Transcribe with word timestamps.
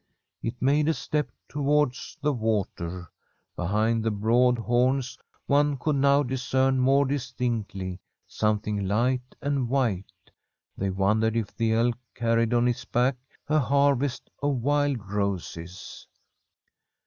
It 0.41 0.59
made 0.59 0.87
a 0.89 0.95
step 0.95 1.29
tow 1.47 1.59
HHI^ 1.59 2.17
\Up 2.23 2.31
wtttcr, 2.39 3.07
Behmd 3.55 4.01
the 4.01 4.09
broad 4.09 4.57
horns 4.57 5.15
one 5.45 5.77
(iMilil 5.77 5.97
MOW 5.97 6.23
diicern 6.23 6.77
more 6.77 7.05
distinctly 7.05 7.99
something 8.25 8.77
IIhIiI 8.79 9.21
aimI 9.43 9.67
white. 9.67 10.11
They 10.75 10.89
wondered 10.89 11.35
if 11.35 11.55
the 11.55 11.73
elk 11.73 11.99
car 12.15 12.37
Itrtl 12.37 12.51
MM 12.51 12.69
ilM 12.73 12.91
back 12.91 13.17
a 13.47 13.59
harvest 13.59 14.31
of 14.41 14.55
wild 14.63 15.07
roses. 15.07 16.07